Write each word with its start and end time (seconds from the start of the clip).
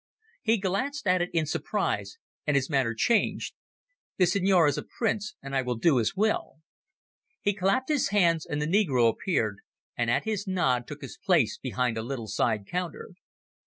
He 0.41 0.57
glanced 0.57 1.05
at 1.05 1.21
it 1.21 1.29
in 1.31 1.45
surprise 1.45 2.17
and 2.47 2.55
his 2.55 2.71
manner 2.71 2.95
changed. 2.95 3.53
"The 4.17 4.25
Signor 4.25 4.65
is 4.65 4.79
a 4.79 4.87
Prince, 4.97 5.35
and 5.43 5.55
I 5.55 5.61
will 5.61 5.75
do 5.75 5.97
his 5.97 6.15
will." 6.15 6.55
He 7.39 7.53
clapped 7.53 7.89
his 7.89 8.09
hands 8.09 8.43
and 8.43 8.59
the 8.59 8.65
negro 8.65 9.07
appeared, 9.11 9.57
and 9.95 10.09
at 10.09 10.23
his 10.23 10.47
nod 10.47 10.87
took 10.87 11.01
his 11.03 11.19
place 11.23 11.59
behind 11.59 11.99
a 11.99 12.01
little 12.01 12.25
side 12.27 12.65
counter. 12.65 13.09